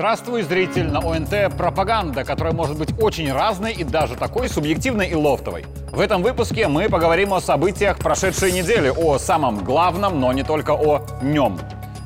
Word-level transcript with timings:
Здравствуй, 0.00 0.40
зритель 0.40 0.88
на 0.90 1.00
ОНТ 1.00 1.58
«Пропаганда», 1.58 2.24
которая 2.24 2.54
может 2.54 2.78
быть 2.78 2.88
очень 3.02 3.30
разной 3.30 3.74
и 3.74 3.84
даже 3.84 4.16
такой 4.16 4.48
субъективной 4.48 5.08
и 5.08 5.14
лофтовой. 5.14 5.66
В 5.92 6.00
этом 6.00 6.22
выпуске 6.22 6.68
мы 6.68 6.88
поговорим 6.88 7.34
о 7.34 7.40
событиях 7.42 7.98
прошедшей 7.98 8.50
недели, 8.50 8.88
о 8.88 9.18
самом 9.18 9.62
главном, 9.62 10.18
но 10.18 10.32
не 10.32 10.42
только 10.42 10.70
о 10.70 11.02
нем. 11.20 11.60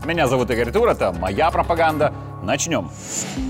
Меня 0.05 0.27
зовут 0.27 0.51
Игорь 0.51 0.73
Тур, 0.73 0.89
это 0.89 1.13
моя 1.13 1.53
пропаганда, 1.53 2.13
Начнем. 2.45 2.91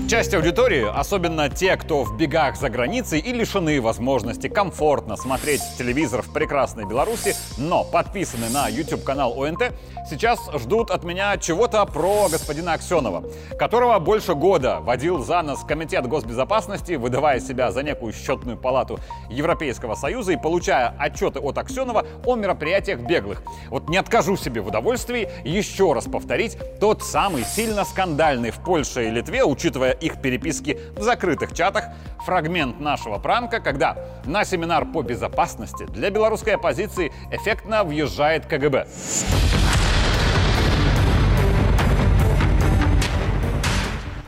Часть 0.07 0.33
аудитории, 0.33 0.85
особенно 0.87 1.49
те, 1.49 1.75
кто 1.75 2.03
в 2.03 2.15
бегах 2.15 2.55
за 2.55 2.69
границей 2.69 3.19
и 3.19 3.33
лишены 3.33 3.81
возможности 3.81 4.47
комфортно 4.47 5.17
смотреть 5.17 5.61
телевизор 5.77 6.21
в 6.21 6.31
прекрасной 6.31 6.85
Беларуси, 6.85 7.35
но 7.57 7.83
подписаны 7.83 8.49
на 8.49 8.69
YouTube-канал 8.69 9.43
ОНТ, 9.43 9.73
сейчас 10.09 10.39
ждут 10.53 10.91
от 10.91 11.03
меня 11.03 11.37
чего-то 11.37 11.85
про 11.85 12.29
господина 12.29 12.73
Аксенова, 12.73 13.25
которого 13.59 13.99
больше 13.99 14.33
года 14.33 14.79
водил 14.79 15.21
за 15.21 15.41
нос 15.41 15.65
Комитет 15.67 16.07
госбезопасности, 16.07 16.93
выдавая 16.93 17.41
себя 17.41 17.71
за 17.71 17.83
некую 17.83 18.13
счетную 18.13 18.57
палату 18.57 18.99
Европейского 19.29 19.95
Союза 19.95 20.31
и 20.31 20.37
получая 20.37 20.95
отчеты 20.97 21.39
от 21.39 21.57
Аксенова 21.57 22.05
о 22.23 22.35
мероприятиях 22.35 23.01
беглых. 23.01 23.43
Вот 23.69 23.89
не 23.89 23.97
откажу 23.97 24.37
себе 24.37 24.61
в 24.61 24.67
удовольствии 24.67 25.29
еще 25.43 25.91
раз 25.91 26.05
повторить 26.05 26.57
тот 26.79 27.03
самый 27.03 27.43
сильно 27.43 27.83
скандальный 27.83 28.51
в 28.51 28.63
Польше 28.63 28.84
Польше 28.85 29.07
и 29.07 29.11
Литве, 29.11 29.43
учитывая 29.43 29.91
их 29.91 30.21
переписки 30.21 30.77
в 30.95 31.01
закрытых 31.01 31.53
чатах, 31.53 31.85
фрагмент 32.23 32.79
нашего 32.79 33.17
пранка, 33.17 33.59
когда 33.59 33.97
на 34.25 34.45
семинар 34.45 34.85
по 34.85 35.01
безопасности 35.01 35.85
для 35.85 36.11
белорусской 36.11 36.53
оппозиции 36.53 37.11
эффектно 37.31 37.83
въезжает 37.83 38.45
КГБ. 38.45 38.87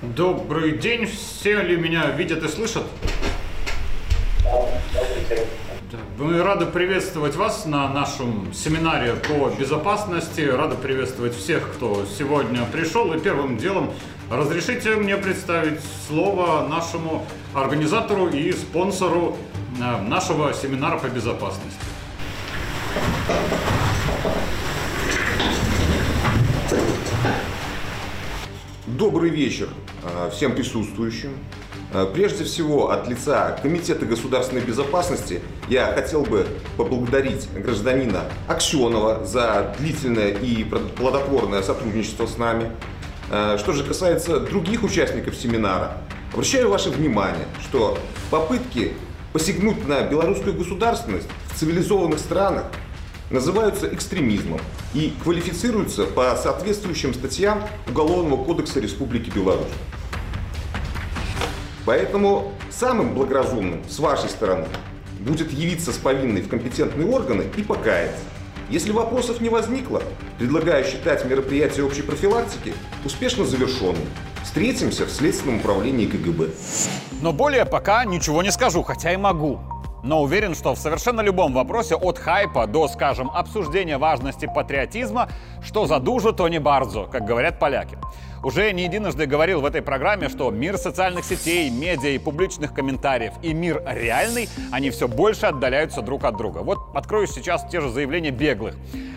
Добрый 0.02 0.78
день, 0.80 1.06
все 1.06 1.62
ли 1.62 1.78
меня 1.78 2.08
видят 2.08 2.44
и 2.44 2.48
слышат? 2.48 2.84
Мы 6.17 6.42
рады 6.42 6.66
приветствовать 6.66 7.36
вас 7.36 7.66
на 7.67 7.88
нашем 7.89 8.52
семинаре 8.52 9.14
по 9.14 9.50
безопасности. 9.50 10.42
Рады 10.42 10.76
приветствовать 10.76 11.36
всех, 11.36 11.73
кто 11.73 12.06
сегодня 12.06 12.66
пришел. 12.66 13.14
И 13.14 13.20
первым 13.20 13.58
делом 13.58 13.94
разрешите 14.30 14.95
мне 14.95 15.17
представить 15.17 15.80
слово 16.08 16.67
нашему 16.67 17.25
организатору 17.53 18.28
и 18.28 18.52
спонсору 18.52 19.38
э, 19.80 20.02
нашего 20.02 20.53
семинара 20.53 21.00
по 21.00 21.08
безопасности. 21.08 21.80
Добрый 28.86 29.30
вечер 29.30 29.70
э, 30.03 30.30
всем 30.31 30.55
присутствующим. 30.55 31.31
Э, 31.94 32.05
прежде 32.14 32.44
всего, 32.44 32.89
от 32.92 33.08
лица 33.08 33.58
Комитета 33.61 34.05
государственной 34.05 34.61
безопасности 34.61 35.42
я 35.70 35.94
хотел 35.94 36.23
бы 36.23 36.48
поблагодарить 36.75 37.48
гражданина 37.53 38.23
Аксенова 38.48 39.25
за 39.25 39.73
длительное 39.80 40.31
и 40.31 40.64
плодотворное 40.64 41.61
сотрудничество 41.61 42.25
с 42.25 42.38
нами. 42.38 42.72
Э, 43.30 43.58
что 43.59 43.73
же 43.73 43.83
касается 43.83 44.39
других 44.39 44.83
участников 44.83 45.36
семинара, 45.36 45.97
обращаю 46.31 46.70
ваше 46.70 46.89
внимание, 46.89 47.45
что 47.61 47.97
попытки 48.31 48.94
посягнуть 49.33 49.88
на 49.88 50.03
белорусскую 50.03 50.56
государственность 50.56 51.28
в 51.53 51.59
цивилизованных 51.59 52.20
странах 52.20 52.66
называются 53.30 53.94
экстремизмом 53.94 54.61
и 54.94 55.14
квалифицируются 55.22 56.05
по 56.05 56.36
соответствующим 56.42 57.14
статьям 57.14 57.61
Уголовного 57.87 58.42
кодекса 58.43 58.80
Республики 58.80 59.30
Беларусь. 59.30 59.67
Поэтому 61.86 62.54
самым 62.70 63.14
благоразумным 63.14 63.82
с 63.89 63.99
вашей 63.99 64.30
стороны 64.30 64.67
будет 65.20 65.52
явиться 65.52 65.92
с 65.92 65.98
повинной 65.98 66.42
в 66.42 66.48
компетентные 66.48 67.08
органы 67.08 67.45
и 67.58 67.64
покаяться. 67.64 68.23
Если 68.70 68.92
вопросов 68.92 69.39
не 69.39 69.48
возникло, 69.48 70.02
предлагаю 70.38 70.83
считать 70.83 71.23
мероприятие 71.23 71.86
общей 71.86 72.02
профилактики 72.02 72.73
успешно 73.05 73.45
завершенным. 73.45 74.04
Встретимся 74.44 75.05
в 75.05 75.10
Следственном 75.10 75.60
управлении 75.60 76.05
КГБ. 76.05 76.50
Но 77.22 77.32
более 77.32 77.66
пока 77.66 78.04
ничего 78.04 78.44
не 78.44 78.52
скажу, 78.52 78.83
хотя 78.83 79.14
и 79.14 79.17
могу. 79.17 79.60
Но 80.04 80.22
уверен, 80.22 80.54
что 80.54 80.76
в 80.76 80.78
совершенно 80.78 81.22
любом 81.22 81.54
вопросе 81.54 81.95
от 81.95 82.20
хайпа 82.20 82.67
до, 82.67 82.89
скажем, 82.89 83.32
обсуждения 83.32 83.98
важности 83.98 84.52
патриотизма, 84.54 85.30
что 85.64 85.86
за 85.86 85.99
дужу, 85.99 86.34
то 86.34 86.49
не 86.49 86.60
бардзо, 86.60 87.05
как 87.05 87.26
говорят 87.26 87.60
поляки. 87.60 87.98
Уже 88.43 88.71
не 88.71 88.83
единожды 88.83 89.25
говорил 89.25 89.61
в 89.61 89.65
этой 89.65 89.81
программе, 89.81 90.30
что 90.30 90.52
мир 90.52 90.77
социальных 90.77 91.25
сетей, 91.25 91.70
медиа 91.70 92.09
и 92.09 92.17
публичных 92.17 92.73
комментариев 92.73 93.33
и 93.42 93.53
мир 93.53 93.81
реальный, 93.86 94.48
они 94.71 94.89
все 94.92 95.08
больше 95.08 95.48
отдаляются 95.48 96.02
друг 96.02 96.23
от 96.23 96.37
друга. 96.37 96.59
Вот 96.59 96.77
открою 96.93 97.27
сейчас 97.27 97.65
те 97.70 97.81
же 97.81 97.89
заявления 97.89 98.31
беглых. 98.31 98.75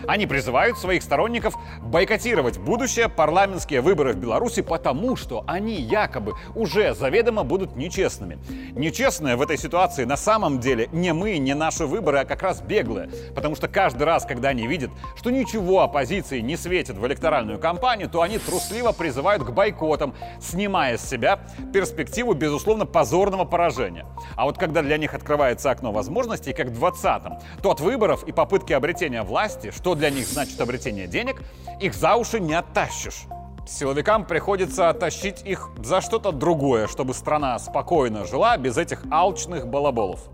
Они 0.08 0.26
призывают 0.26 0.78
своих 0.78 1.02
сторонников 1.02 1.54
бойкотировать 1.82 2.58
будущее 2.58 3.08
парламентские 3.08 3.82
выборы 3.82 4.14
в 4.14 4.16
Беларуси, 4.16 4.62
потому 4.62 5.14
что 5.16 5.44
они 5.46 5.74
якобы 5.74 6.34
уже 6.54 6.94
заведомо 6.94 7.44
будут 7.44 7.76
нечестными. 7.76 8.38
Нечестные 8.72 9.36
в 9.36 9.42
этой 9.42 9.58
ситуации 9.58 10.04
на 10.04 10.16
самом 10.16 10.58
деле 10.58 10.88
не 10.92 11.12
мы, 11.12 11.38
не 11.38 11.54
наши 11.54 11.84
выборы, 11.84 12.20
а 12.20 12.24
как 12.24 12.42
раз 12.42 12.62
беглые. 12.62 13.10
Потому 13.34 13.54
что 13.54 13.68
каждый 13.68 14.04
раз, 14.04 14.24
когда 14.24 14.48
они 14.48 14.66
видят, 14.66 14.90
что 15.16 15.30
ничего 15.30 15.82
оппозиции 15.82 16.40
не 16.40 16.56
светит 16.56 16.96
в 16.96 17.06
электоральную 17.06 17.58
кампанию, 17.58 18.08
то 18.08 18.22
они 18.22 18.38
трусливо 18.38 18.92
призывают 18.92 19.09
призывают 19.10 19.42
к 19.42 19.50
бойкотам, 19.50 20.14
снимая 20.40 20.96
с 20.96 21.02
себя 21.02 21.40
перспективу, 21.72 22.32
безусловно, 22.32 22.86
позорного 22.86 23.44
поражения. 23.44 24.06
А 24.36 24.44
вот 24.44 24.56
когда 24.56 24.82
для 24.82 24.98
них 24.98 25.14
открывается 25.14 25.72
окно 25.72 25.90
возможностей, 25.90 26.52
как 26.52 26.68
в 26.68 26.84
20-м, 26.84 27.40
то 27.60 27.72
от 27.72 27.80
выборов 27.80 28.22
и 28.22 28.30
попытки 28.30 28.72
обретения 28.72 29.24
власти, 29.24 29.72
что 29.72 29.96
для 29.96 30.10
них 30.10 30.28
значит 30.28 30.60
обретение 30.60 31.08
денег, 31.08 31.42
их 31.80 31.92
за 31.94 32.14
уши 32.14 32.38
не 32.38 32.54
оттащишь. 32.54 33.24
Силовикам 33.66 34.24
приходится 34.24 34.92
тащить 34.94 35.42
их 35.44 35.70
за 35.82 36.00
что-то 36.00 36.30
другое, 36.30 36.86
чтобы 36.86 37.12
страна 37.12 37.58
спокойно 37.58 38.24
жила 38.24 38.56
без 38.56 38.78
этих 38.78 39.02
алчных 39.10 39.66
балаболов. 39.66 40.28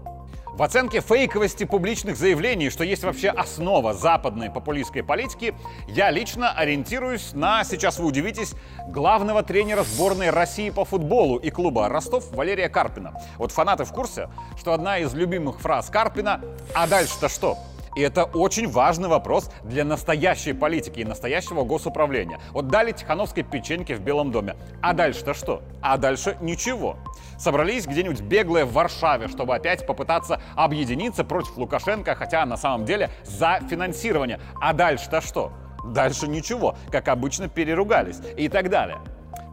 В 0.57 0.63
оценке 0.63 1.03
фейковости 1.03 1.65
публичных 1.65 2.17
заявлений, 2.17 2.71
что 2.71 2.83
есть 2.83 3.05
вообще 3.05 3.29
основа 3.29 3.93
западной 3.93 4.49
популистской 4.49 5.03
политики, 5.03 5.55
я 5.87 6.11
лично 6.11 6.51
ориентируюсь 6.51 7.35
на, 7.35 7.63
сейчас 7.63 7.99
вы 7.99 8.07
удивитесь, 8.07 8.55
главного 8.89 9.43
тренера 9.43 9.83
сборной 9.83 10.31
России 10.31 10.71
по 10.71 10.87
футболу 10.87 11.37
и 11.37 11.51
клуба 11.51 11.91
Ростов 11.91 12.33
Валерия 12.33 12.71
Карпина. 12.71 13.21
Вот 13.37 13.53
фанаты 13.53 13.85
в 13.85 13.93
курсе, 13.93 14.31
что 14.57 14.73
одна 14.73 14.97
из 14.97 15.13
любимых 15.13 15.61
фраз 15.61 15.91
Карпина 15.91 16.41
«А 16.73 16.87
дальше-то 16.87 17.29
что?» 17.29 17.59
И 17.97 18.03
это 18.03 18.25
очень 18.25 18.69
важный 18.69 19.09
вопрос 19.09 19.51
для 19.65 19.83
настоящей 19.85 20.53
политики 20.53 21.01
и 21.01 21.05
настоящего 21.05 21.65
госуправления. 21.65 22.39
Вот 22.53 22.69
дали 22.69 22.93
Тихановской 22.93 23.43
печеньки 23.43 23.95
в 23.95 24.01
Белом 24.01 24.31
доме. 24.31 24.55
А 24.83 24.93
дальше-то 24.93 25.33
что? 25.33 25.63
А 25.81 25.97
дальше 25.97 26.37
ничего. 26.43 26.99
Собрались 27.39 27.87
где-нибудь 27.87 28.21
беглые 28.21 28.67
в 28.67 28.73
Варшаве, 28.75 29.29
чтобы 29.29 29.55
опять 29.55 29.87
попытаться 29.87 30.43
объединиться 30.55 31.25
против 31.25 31.57
Лукашенко, 31.57 32.15
хотя 32.15 32.45
на 32.45 32.59
самом 32.59 32.85
деле 32.85 33.11
за 33.25 33.61
финансирование. 33.69 34.41
А 34.61 34.75
дальше-то 34.75 35.23
что? 35.23 35.53
Дальше 35.87 36.29
ничего, 36.29 36.77
как 36.91 37.09
обычно 37.09 37.49
переругались 37.49 38.19
и 38.37 38.49
так 38.49 38.69
далее. 38.69 38.99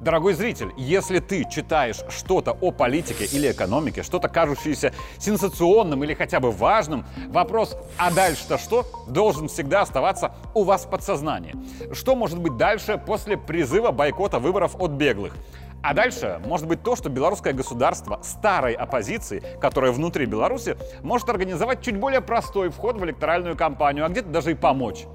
Дорогой 0.04 0.34
зритель, 0.34 0.74
если 0.76 1.20
ты 1.20 1.46
читаешь 1.50 2.02
что-то 2.10 2.52
о 2.60 2.72
политике 2.72 3.24
или 3.24 3.50
экономике, 3.50 4.04
что-то 4.04 4.28
кажущееся 4.28 4.92
сенсационным 5.18 6.04
или 6.04 6.14
хотя 6.14 6.42
бы 6.42 6.52
важным, 6.52 7.06
вопрос 7.30 7.78
«а 7.98 8.12
дальше-то 8.12 8.58
что?» 8.58 8.86
должен 9.08 9.48
всегда 9.48 9.82
оставаться 9.82 10.36
у 10.54 10.66
вас 10.66 10.84
в 10.84 10.90
подсознании. 10.90 11.56
Что 11.94 12.18
может 12.18 12.38
быть 12.38 12.58
дальше 12.58 13.02
после 13.04 13.38
призыва 13.38 13.92
бойкота 13.92 14.40
выборов 14.40 14.76
от 14.78 14.92
беглых? 14.92 15.38
А 15.82 15.94
дальше 15.94 16.42
может 16.46 16.68
быть 16.68 16.84
то, 16.84 16.98
что 16.98 17.08
белорусское 17.08 17.54
государство 17.54 18.20
старой 18.24 18.74
оппозиции, 18.74 19.42
которая 19.62 19.94
внутри 19.94 20.26
Беларуси, 20.26 20.76
может 21.02 21.30
организовать 21.30 21.82
чуть 21.82 21.96
более 21.96 22.20
простой 22.20 22.68
вход 22.72 22.98
в 22.98 23.06
электоральную 23.06 23.56
кампанию, 23.56 24.06
а 24.06 24.10
где-то 24.10 24.28
даже 24.28 24.52
и 24.52 24.54
помочь. 24.54 25.06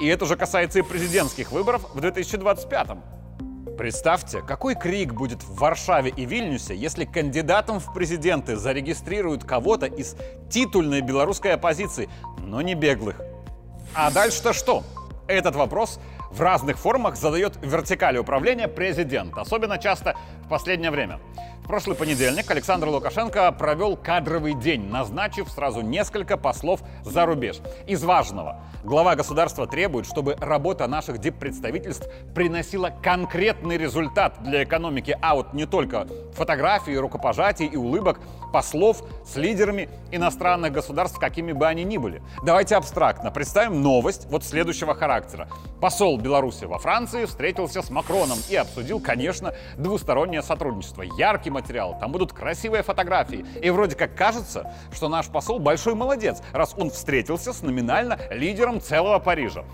И 0.00 0.06
это 0.06 0.26
же 0.26 0.36
касается 0.36 0.80
и 0.80 0.82
президентских 0.82 1.50
выборов 1.50 1.94
в 1.94 2.00
2025 2.02 2.88
-м. 2.88 3.23
Представьте, 3.76 4.40
какой 4.40 4.76
крик 4.76 5.14
будет 5.14 5.42
в 5.42 5.56
Варшаве 5.56 6.12
и 6.16 6.24
Вильнюсе, 6.24 6.76
если 6.76 7.04
кандидатом 7.04 7.80
в 7.80 7.92
президенты 7.92 8.54
зарегистрируют 8.54 9.44
кого-то 9.44 9.86
из 9.86 10.16
титульной 10.48 11.00
белорусской 11.00 11.54
оппозиции, 11.54 12.08
но 12.38 12.62
не 12.62 12.74
беглых. 12.74 13.20
А 13.92 14.12
дальше-то 14.12 14.52
что? 14.52 14.84
Этот 15.26 15.56
вопрос 15.56 15.98
в 16.30 16.40
разных 16.40 16.78
формах 16.78 17.16
задает 17.16 17.58
вертикали 17.62 18.18
управления 18.18 18.68
президент, 18.68 19.36
особенно 19.36 19.78
часто 19.78 20.16
в 20.44 20.48
последнее 20.48 20.92
время. 20.92 21.18
В 21.64 21.66
прошлый 21.66 21.96
понедельник 21.96 22.50
Александр 22.50 22.88
Лукашенко 22.88 23.50
провел 23.50 23.96
кадровый 23.96 24.52
день, 24.52 24.86
назначив 24.90 25.48
сразу 25.50 25.80
несколько 25.80 26.36
послов 26.36 26.82
за 27.04 27.24
рубеж. 27.24 27.56
Из 27.86 28.04
важного. 28.04 28.60
Глава 28.84 29.16
государства 29.16 29.66
требует, 29.66 30.04
чтобы 30.04 30.36
работа 30.38 30.86
наших 30.86 31.16
диппредставительств 31.16 32.06
приносила 32.34 32.92
конкретный 33.02 33.78
результат 33.78 34.42
для 34.42 34.64
экономики, 34.64 35.16
а 35.22 35.36
вот 35.36 35.54
не 35.54 35.64
только 35.64 36.06
фотографии, 36.34 36.92
рукопожатий 36.92 37.64
и 37.64 37.76
улыбок 37.76 38.20
послов 38.54 39.02
с 39.26 39.34
лидерами 39.34 39.88
иностранных 40.12 40.70
государств, 40.70 41.18
какими 41.18 41.50
бы 41.50 41.66
они 41.66 41.82
ни 41.82 41.96
были. 41.96 42.22
Давайте 42.44 42.76
абстрактно 42.76 43.32
представим 43.32 43.82
новость 43.82 44.28
вот 44.30 44.44
следующего 44.44 44.94
характера. 44.94 45.48
Посол 45.80 46.18
Беларуси 46.18 46.64
во 46.64 46.78
Франции 46.78 47.24
встретился 47.24 47.82
с 47.82 47.90
Макроном 47.90 48.38
и 48.48 48.54
обсудил, 48.54 49.00
конечно, 49.00 49.54
двустороннее 49.76 50.40
сотрудничество. 50.40 51.02
Яркий 51.02 51.50
материал, 51.50 51.98
там 51.98 52.12
будут 52.12 52.32
красивые 52.32 52.84
фотографии. 52.84 53.44
И 53.60 53.70
вроде 53.70 53.96
как 53.96 54.14
кажется, 54.14 54.72
что 54.92 55.08
наш 55.08 55.26
посол 55.26 55.58
большой 55.58 55.96
молодец, 55.96 56.40
раз 56.52 56.76
он 56.78 56.90
встретился 56.90 57.52
с 57.52 57.60
номинально 57.62 58.20
лидером 58.30 58.80
целого 58.80 59.18
Парижа. 59.18 59.64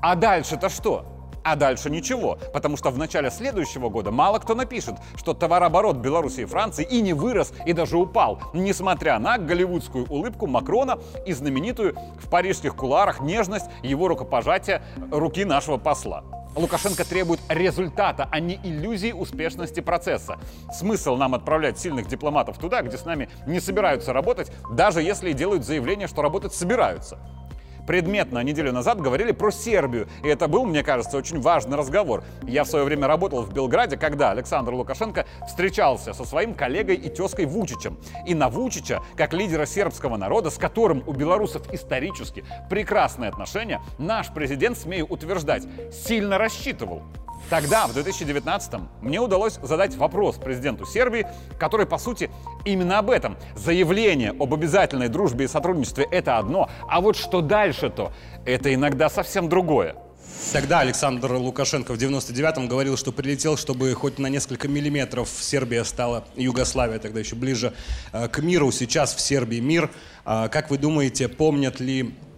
А 0.00 0.14
дальше-то 0.14 0.70
что? 0.70 1.19
А 1.42 1.56
дальше 1.56 1.90
ничего, 1.90 2.38
потому 2.52 2.76
что 2.76 2.90
в 2.90 2.98
начале 2.98 3.30
следующего 3.30 3.88
года 3.88 4.10
мало 4.10 4.38
кто 4.38 4.54
напишет, 4.54 4.96
что 5.16 5.32
товарооборот 5.34 5.96
Беларуси 5.96 6.40
и 6.40 6.44
Франции 6.44 6.84
и 6.84 7.00
не 7.00 7.12
вырос, 7.12 7.52
и 7.66 7.72
даже 7.72 7.96
упал, 7.96 8.40
несмотря 8.52 9.18
на 9.18 9.38
голливудскую 9.38 10.06
улыбку 10.06 10.46
Макрона 10.46 10.98
и 11.26 11.32
знаменитую 11.32 11.96
в 12.22 12.28
парижских 12.28 12.76
куларах 12.76 13.20
нежность 13.20 13.66
его 13.82 14.08
рукопожатия 14.08 14.82
руки 15.10 15.44
нашего 15.44 15.78
посла. 15.78 16.24
Лукашенко 16.56 17.04
требует 17.04 17.40
результата, 17.48 18.28
а 18.30 18.40
не 18.40 18.56
иллюзии 18.62 19.12
успешности 19.12 19.80
процесса. 19.80 20.38
Смысл 20.72 21.16
нам 21.16 21.34
отправлять 21.34 21.78
сильных 21.78 22.08
дипломатов 22.08 22.58
туда, 22.58 22.82
где 22.82 22.98
с 22.98 23.04
нами 23.04 23.30
не 23.46 23.60
собираются 23.60 24.12
работать, 24.12 24.50
даже 24.72 25.00
если 25.00 25.32
делают 25.32 25.64
заявление, 25.64 26.08
что 26.08 26.22
работать 26.22 26.52
собираются 26.52 27.18
предметно 27.90 28.38
неделю 28.44 28.70
назад 28.70 29.00
говорили 29.00 29.32
про 29.32 29.50
Сербию. 29.50 30.06
И 30.22 30.28
это 30.28 30.46
был, 30.46 30.64
мне 30.64 30.84
кажется, 30.84 31.16
очень 31.16 31.40
важный 31.40 31.76
разговор. 31.76 32.22
Я 32.46 32.62
в 32.62 32.68
свое 32.68 32.84
время 32.84 33.08
работал 33.08 33.42
в 33.42 33.52
Белграде, 33.52 33.96
когда 33.96 34.30
Александр 34.30 34.72
Лукашенко 34.74 35.26
встречался 35.48 36.12
со 36.12 36.24
своим 36.24 36.54
коллегой 36.54 36.94
и 36.94 37.08
тезкой 37.08 37.46
Вучичем. 37.46 37.98
И 38.28 38.34
на 38.36 38.48
Вучича, 38.48 39.02
как 39.16 39.32
лидера 39.32 39.66
сербского 39.66 40.16
народа, 40.16 40.50
с 40.50 40.56
которым 40.56 41.02
у 41.04 41.12
белорусов 41.12 41.62
исторически 41.74 42.44
прекрасные 42.68 43.28
отношения, 43.28 43.80
наш 43.98 44.28
президент, 44.32 44.78
смею 44.78 45.06
утверждать, 45.06 45.64
сильно 45.90 46.38
рассчитывал. 46.38 47.02
Тогда, 47.50 47.88
в 47.88 47.96
2019-м, 47.96 48.88
мне 49.02 49.20
удалось 49.20 49.58
задать 49.60 49.96
вопрос 49.96 50.36
президенту 50.36 50.86
Сербии, 50.86 51.26
который, 51.58 51.84
по 51.84 51.98
сути, 51.98 52.30
именно 52.64 53.00
об 53.00 53.10
этом. 53.10 53.36
Заявление 53.56 54.30
об 54.30 54.54
обязательной 54.54 55.08
дружбе 55.08 55.46
и 55.46 55.48
сотрудничестве— 55.48 56.06
это 56.12 56.38
одно, 56.38 56.70
а 56.88 57.00
вот 57.00 57.16
что 57.16 57.40
дальше-то, 57.40 58.12
это 58.46 58.72
иногда 58.72 59.10
совсем 59.10 59.48
другое. 59.48 59.96
Тогда 60.52 60.80
Александр 60.80 61.32
Лукашенко 61.32 61.92
в 61.92 61.96
99-м 61.96 62.68
говорил, 62.68 62.96
что 62.96 63.10
прилетел, 63.10 63.56
чтобы 63.56 63.92
хоть 63.94 64.20
на 64.20 64.28
несколько 64.28 64.68
миллиметров 64.68 65.28
Сербия 65.28 65.82
стала, 65.84 66.24
Югославия 66.36 67.00
тогда 67.00 67.18
еще 67.18 67.34
ближе 67.34 67.72
э, 68.12 68.28
к 68.28 68.38
миру. 68.38 68.70
Сейчас 68.70 69.12
в 69.12 69.20
Сербии 69.20 69.58
мир. 69.58 69.90
А 70.24 70.48
как 70.48 70.70
вы 70.70 70.78
думаете, 70.78 71.28
помнят 71.28 71.80
ли 71.80 72.14
Э, 72.14 72.29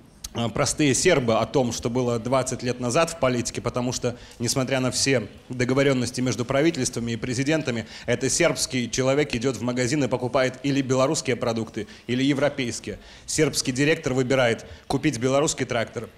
простые 0.55 0.95
сербы 0.95 1.35
о 1.35 1.47
том, 1.47 1.73
что 1.73 1.91
было 1.91 2.19
20 2.19 2.63
лет 2.63 2.81
назад 2.81 3.11
в 3.11 3.19
политике, 3.19 3.61
потому 3.61 3.93
что, 3.93 4.17
несмотря 4.39 4.81
на 4.81 4.91
все 4.91 5.29
договоренности 5.49 6.21
между 6.21 6.45
правительствами 6.45 7.13
и 7.13 7.17
президентами, 7.17 7.87
это 8.07 8.31
сербский 8.31 8.91
человек 8.91 9.35
идет 9.35 9.57
в 9.57 9.63
магазин 9.63 10.03
и 10.05 10.09
покупает 10.09 10.59
или 10.63 10.81
белорусские 10.81 11.37
продукты, 11.37 11.87
или 12.07 12.23
европейские. 12.23 12.99
Сербский 13.27 13.73
директор 13.73 14.15
выбирает 14.15 14.65
купить 14.87 15.19
белорусский 15.19 15.67
трактор 15.67 16.09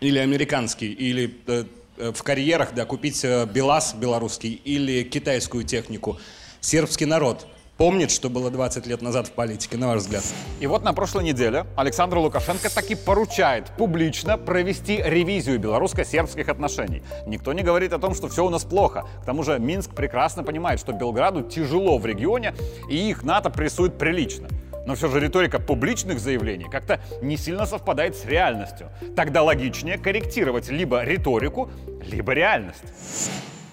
или 0.00 0.18
американский, 0.18 0.92
или 0.92 1.34
э, 1.46 1.64
э 1.96 2.12
в 2.12 2.22
карьерах 2.22 2.74
да, 2.74 2.84
купить 2.84 3.24
э, 3.24 3.46
БелАЗ 3.46 3.94
белорусский 3.94 4.60
или 4.64 5.02
китайскую 5.02 5.64
технику. 5.64 6.18
Сербский 6.60 7.06
народ– 7.06 7.46
помнит, 7.76 8.10
что 8.10 8.30
было 8.30 8.50
20 8.50 8.86
лет 8.86 9.02
назад 9.02 9.28
в 9.28 9.32
политике, 9.32 9.76
на 9.76 9.88
ваш 9.88 10.00
взгляд? 10.00 10.24
И 10.60 10.66
вот 10.66 10.82
на 10.82 10.92
прошлой 10.92 11.24
неделе 11.24 11.66
Александр 11.76 12.18
Лукашенко 12.18 12.74
таки 12.74 12.94
поручает 12.94 13.70
публично 13.76 14.38
провести 14.38 15.02
ревизию 15.04 15.58
белорусско-сербских 15.58 16.48
отношений. 16.48 17.02
Никто 17.26 17.52
не 17.52 17.62
говорит 17.62 17.92
о 17.92 17.98
том, 17.98 18.14
что 18.14 18.28
все 18.28 18.44
у 18.44 18.50
нас 18.50 18.64
плохо. 18.64 19.06
К 19.22 19.24
тому 19.24 19.42
же 19.42 19.58
Минск 19.58 19.94
прекрасно 19.94 20.42
понимает, 20.42 20.80
что 20.80 20.92
Белграду 20.92 21.42
тяжело 21.42 21.98
в 21.98 22.06
регионе, 22.06 22.54
и 22.90 23.10
их 23.10 23.22
НАТО 23.22 23.50
прессует 23.50 23.98
прилично. 23.98 24.48
Но 24.86 24.94
все 24.94 25.08
же 25.08 25.18
риторика 25.18 25.58
публичных 25.58 26.20
заявлений 26.20 26.66
как-то 26.70 27.00
не 27.20 27.36
сильно 27.36 27.66
совпадает 27.66 28.16
с 28.16 28.24
реальностью. 28.24 28.88
Тогда 29.16 29.42
логичнее 29.42 29.98
корректировать 29.98 30.68
либо 30.68 31.02
риторику, 31.02 31.70
либо 32.02 32.32
реальность. 32.32 32.84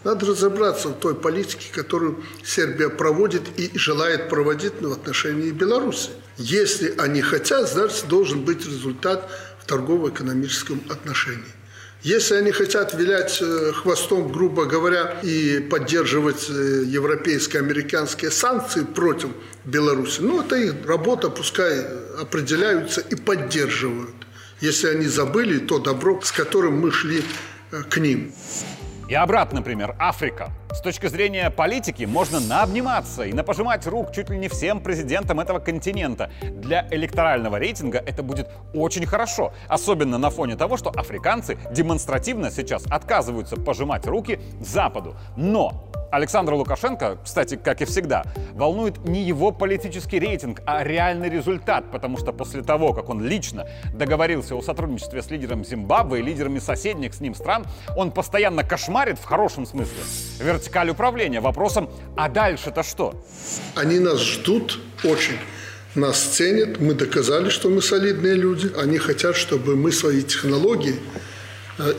Надо 0.04 0.26
разобраться 0.26 0.90
в 0.90 1.00
той 1.00 1.16
политике, 1.16 1.68
которую 1.74 2.24
Сербия 2.44 2.90
проводит 2.90 3.44
и 3.58 3.72
желает 3.78 4.30
проводить 4.30 4.82
в 4.82 4.92
отношении 4.92 5.52
Беларуси. 5.52 6.10
Если 6.38 6.94
они 6.98 7.22
хотят, 7.22 7.70
значит, 7.70 8.08
должен 8.10 8.44
быть 8.44 8.66
результат 8.66 9.30
в 9.62 9.66
торгово-экономическом 9.66 10.82
отношении. 10.90 11.54
Если 12.02 12.36
они 12.36 12.52
хотят 12.52 12.94
вилять 12.94 13.42
э, 13.42 13.72
хвостом, 13.72 14.30
грубо 14.30 14.66
говоря, 14.66 15.22
и 15.24 15.60
поддерживать 15.60 16.50
э, 16.50 16.84
европейские, 16.86 17.62
американские 17.62 18.30
санкции 18.30 18.82
против 18.82 19.30
Беларуси, 19.64 20.20
ну, 20.20 20.42
это 20.42 20.58
их 20.58 20.74
работа, 20.86 21.30
пускай 21.30 21.80
определяются 22.20 23.00
и 23.00 23.16
поддерживают. 23.16 24.16
Если 24.60 24.88
они 24.88 25.06
забыли 25.08 25.60
то 25.60 25.80
добро, 25.80 26.20
с 26.22 26.34
которым 26.34 26.74
мы 26.74 26.92
шли 26.92 27.24
э, 27.72 27.84
к 27.90 27.98
ним. 28.00 28.34
И 29.14 29.16
обратно, 29.16 29.60
например, 29.60 29.96
Африка. 30.00 30.50
С 30.72 30.82
точки 30.82 31.06
зрения 31.06 31.52
политики 31.52 32.04
можно 32.04 32.40
наобниматься 32.40 33.22
и 33.22 33.32
напожимать 33.32 33.86
рук 33.86 34.12
чуть 34.12 34.32
ли 34.32 34.40
не 34.40 34.48
всем 34.48 34.80
президентам 34.82 35.40
этого 35.40 35.60
континента. 35.60 36.32
Для 36.42 36.88
электорального 36.90 37.58
рейтинга 37.58 38.00
это 38.00 38.24
будет 38.24 38.50
очень 38.74 39.06
хорошо, 39.06 39.54
особенно 39.68 40.18
на 40.18 40.32
фоне 40.32 40.56
того, 40.56 40.78
что 40.78 40.90
африканцы 40.90 41.60
демонстративно 41.70 42.50
сейчас 42.50 42.88
отказываются 42.90 43.56
пожимать 43.56 44.08
руки 44.08 44.40
Западу. 44.62 45.16
Но 45.38 45.92
Александра 46.14 46.54
Лукашенко, 46.54 47.18
кстати, 47.24 47.56
как 47.56 47.82
и 47.82 47.86
всегда, 47.86 48.24
волнует 48.54 49.04
не 49.04 49.24
его 49.24 49.52
политический 49.52 50.20
рейтинг, 50.20 50.62
а 50.64 50.84
реальный 50.84 51.28
результат, 51.28 51.92
потому 51.92 52.20
что 52.20 52.32
после 52.32 52.62
того, 52.62 52.94
как 52.94 53.10
он 53.10 53.26
лично 53.26 53.68
договорился 53.96 54.56
о 54.56 54.62
сотрудничестве 54.62 55.24
с 55.24 55.32
лидером 55.32 55.66
Зимбабве 55.66 56.20
и 56.20 56.22
лидерами 56.22 56.60
соседних 56.60 57.16
с 57.16 57.20
ним 57.20 57.34
стран, 57.34 57.66
он 57.98 58.12
постоянно 58.12 58.64
кошмарит 58.64 59.18
в 59.18 59.24
хорошем 59.24 59.66
смысле 59.66 59.98
вертикаль 60.40 60.92
управления 60.92 61.42
вопросом 61.42 61.90
«а 62.16 62.30
дальше-то 62.30 62.84
что?». 62.84 63.16
Они 63.76 63.98
нас 63.98 64.22
ждут 64.22 64.80
очень 65.04 65.40
нас 65.96 66.20
ценят, 66.20 66.80
мы 66.80 66.94
доказали, 66.94 67.50
что 67.50 67.70
мы 67.70 67.82
солидные 67.82 68.34
люди. 68.34 68.72
Они 68.78 68.98
хотят, 68.98 69.36
чтобы 69.36 69.76
мы 69.76 69.92
свои 69.92 70.24
технологии 70.24 70.96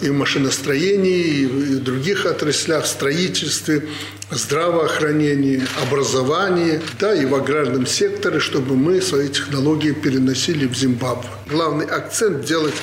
и 0.00 0.08
в 0.08 0.12
машиностроении, 0.12 1.40
и 1.40 1.46
в 1.46 1.82
других 1.82 2.26
отраслях, 2.26 2.86
строительстве, 2.86 3.88
здравоохранении, 4.30 5.62
образовании, 5.82 6.80
да, 7.00 7.14
и 7.14 7.24
в 7.24 7.34
аграрном 7.34 7.86
секторе, 7.86 8.38
чтобы 8.38 8.76
мы 8.76 9.00
свои 9.00 9.28
технологии 9.28 9.92
переносили 9.92 10.66
в 10.66 10.74
Зимбабве. 10.74 11.28
Главный 11.48 11.86
акцент 11.86 12.44
делать 12.44 12.74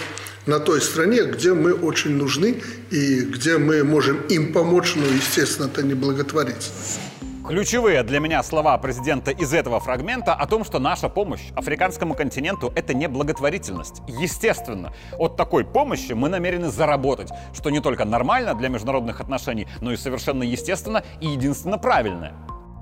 на 0.46 0.60
той 0.60 0.82
стране, 0.82 1.24
где 1.24 1.54
мы 1.54 1.74
очень 1.74 2.12
нужны 2.12 2.62
и 2.90 3.22
где 3.22 3.58
мы 3.58 3.84
можем 3.84 4.22
им 4.30 4.52
помочь, 4.54 4.96
но, 4.96 5.06
естественно, 5.06 5.68
это 5.68 5.84
не 5.84 5.94
благотворительность. 5.94 7.11
Ключевые 7.52 8.04
для 8.04 8.22
меня 8.22 8.42
слова 8.44 8.78
президента 8.78 9.30
из 9.30 9.54
этого 9.54 9.82
фрагмента 9.82 10.34
о 10.34 10.48
том, 10.48 10.64
что 10.64 10.80
наша 10.80 11.10
помощь 11.10 11.52
африканскому 11.54 12.14
континенту— 12.14 12.72
это 12.78 12.94
не 12.94 13.10
благотворительность. 13.10 14.02
Естественно, 14.08 14.94
от 15.18 15.36
такой 15.36 15.66
помощи 15.66 16.14
мы 16.14 16.30
намерены 16.30 16.70
заработать, 16.70 17.30
что 17.54 17.70
не 17.70 17.82
только 17.82 18.06
нормально 18.06 18.56
для 18.56 18.70
международных 18.70 19.20
отношений, 19.20 19.68
но 19.82 19.92
и 19.92 19.98
совершенно 19.98 20.44
естественно 20.44 21.04
и 21.20 21.28
единственно 21.28 21.78
правильное. 21.78 22.36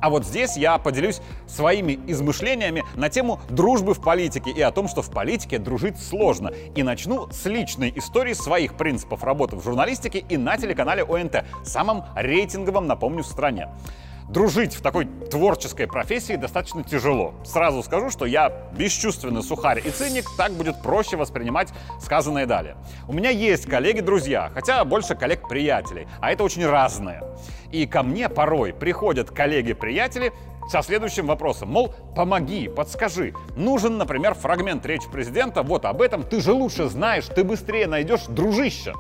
А 0.03 0.11
вот 0.11 0.23
здесь 0.23 0.55
я 0.55 0.77
поделюсь 0.77 1.19
своими 1.47 1.99
измышлениями 2.05 2.83
на 2.93 3.09
тему 3.09 3.41
дружбы 3.49 3.95
в 3.95 4.01
политике 4.01 4.51
и 4.51 4.61
о 4.61 4.71
том, 4.71 4.88
что 4.88 5.01
в 5.01 5.09
политике 5.09 5.57
дружить 5.57 5.99
сложно. 5.99 6.53
И 6.75 6.83
начну 6.83 7.27
с 7.31 7.43
личной 7.47 7.91
истории 7.95 8.33
своих 8.33 8.75
принципов 8.75 9.23
работы 9.23 9.55
в 9.55 9.63
журналистике 9.63 10.19
и 10.19 10.38
на 10.38 10.57
телеканале 10.57 11.03
ОНТ, 11.03 11.43
самом 11.63 12.05
рейтинговом, 12.15 12.85
напомню, 12.85 13.23
в 13.23 13.27
стране. 13.27 13.67
Дружить 14.29 14.75
в 14.75 14.81
такой 14.83 15.05
творческой 15.05 15.88
профессии 15.88 16.36
достаточно 16.36 16.83
тяжело. 16.83 17.33
Сразу 17.43 17.81
скажу, 17.81 18.12
что 18.12 18.27
я 18.27 18.51
бесчувственный 18.77 19.41
сухарь 19.41 19.81
и 19.83 19.89
циник, 19.89 20.25
так 20.38 20.51
будет 20.51 20.83
проще 20.83 21.17
воспринимать 21.17 21.69
сказанное 22.00 22.45
далее. 22.45 22.77
У 23.07 23.13
меня 23.13 23.31
есть 23.31 23.65
коллеги-друзья, 23.65 24.51
хотя 24.53 24.86
больше 24.86 25.15
коллег-приятелей, 25.15 26.07
а 26.21 26.31
это 26.31 26.43
очень 26.43 26.67
разное. 26.67 27.24
И 27.71 27.88
ко 27.88 28.03
мне 28.03 28.29
порой 28.29 28.71
приходят 28.71 29.31
коллеги-приятели 29.31 30.31
со 30.69 30.83
следующим 30.83 31.25
вопросом. 31.25 31.69
Мол, 31.69 31.95
помоги, 32.15 32.67
подскажи. 32.69 33.33
Нужен, 33.55 33.98
например, 33.98 34.36
фрагмент 34.36 34.86
речи 34.86 35.09
президента. 35.09 35.63
Вот 35.63 35.86
об 35.86 36.03
этом 36.03 36.21
ты 36.21 36.39
же 36.39 36.53
лучше 36.53 36.88
знаешь, 36.88 37.25
ты 37.25 37.43
быстрее 37.43 37.88
найдешь, 37.88 38.25
дружище. 38.27 38.93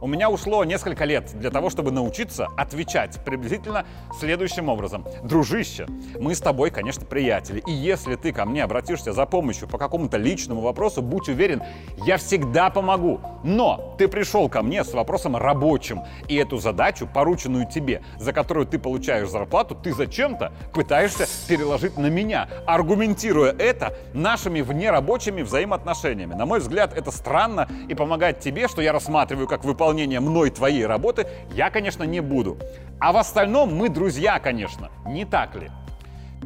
У 0.00 0.06
меня 0.06 0.30
ушло 0.30 0.64
несколько 0.64 1.04
лет 1.04 1.32
для 1.34 1.50
того, 1.50 1.70
чтобы 1.70 1.90
научиться 1.90 2.46
отвечать 2.56 3.18
приблизительно 3.24 3.84
следующим 4.16 4.68
образом. 4.68 5.04
Дружище, 5.24 5.86
мы 6.20 6.36
с 6.36 6.40
тобой, 6.40 6.70
конечно, 6.70 7.04
приятели. 7.04 7.60
И 7.66 7.72
если 7.72 8.14
ты 8.14 8.32
ко 8.32 8.44
мне 8.44 8.62
обратишься 8.62 9.12
за 9.12 9.26
помощью 9.26 9.66
по 9.66 9.76
какому-то 9.76 10.16
личному 10.16 10.60
вопросу, 10.60 11.02
будь 11.02 11.28
уверен, 11.28 11.62
я 12.06 12.16
всегда 12.16 12.70
помогу. 12.70 13.20
Но 13.42 13.96
ты 13.98 14.06
пришел 14.06 14.48
ко 14.48 14.62
мне 14.62 14.84
с 14.84 14.92
вопросом 14.92 15.36
рабочим. 15.36 16.02
И 16.28 16.36
эту 16.36 16.58
задачу, 16.58 17.08
порученную 17.12 17.66
тебе, 17.68 18.02
за 18.18 18.32
которую 18.32 18.66
ты 18.66 18.78
получаешь 18.78 19.28
зарплату, 19.28 19.74
ты 19.74 19.92
зачем-то 19.92 20.52
пытаешься 20.72 21.26
переложить 21.48 21.98
на 21.98 22.06
меня, 22.06 22.48
аргументируя 22.66 23.52
это 23.58 23.94
нашими 24.14 24.60
внерабочими 24.60 25.42
взаимоотношениями. 25.42 26.34
На 26.34 26.46
мой 26.46 26.60
взгляд, 26.60 26.96
это 26.96 27.10
странно 27.10 27.68
и 27.88 27.94
помогает 27.94 28.38
тебе, 28.38 28.68
что 28.68 28.80
я 28.80 28.92
рассматриваю 28.92 29.48
как 29.48 29.64
выполнение 29.64 29.87
выполнения 29.88 30.20
мной 30.20 30.50
твоей 30.50 30.84
работы 30.84 31.26
я, 31.54 31.70
конечно, 31.70 32.02
не 32.02 32.20
буду. 32.20 32.58
А 33.00 33.10
в 33.10 33.16
остальном 33.16 33.74
мы 33.74 33.88
друзья, 33.88 34.38
конечно, 34.38 34.90
не 35.06 35.24
так 35.24 35.54
ли? 35.56 35.70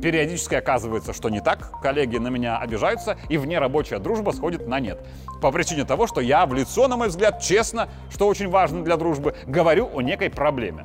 Периодически 0.01 0.55
оказывается, 0.55 1.13
что 1.13 1.29
не 1.29 1.41
так, 1.41 1.81
коллеги 1.83 2.19
на 2.19 2.29
меня 2.29 2.59
обижаются, 2.59 3.17
и 3.29 3.39
внерабочая 3.39 3.99
дружба 3.99 4.31
сходит 4.31 4.69
на 4.69 4.79
нет. 4.79 5.05
По 5.41 5.51
причине 5.51 5.85
того, 5.85 6.07
что 6.07 6.21
я 6.21 6.47
в 6.47 6.55
лицо, 6.55 6.87
на 6.87 6.97
мой 6.97 7.09
взгляд, 7.09 7.43
честно, 7.43 7.89
что 8.11 8.29
очень 8.29 8.49
важно 8.49 8.85
для 8.85 8.97
дружбы, 8.97 9.35
говорю 9.47 9.91
о 9.93 10.03
некой 10.03 10.31
проблеме. 10.31 10.85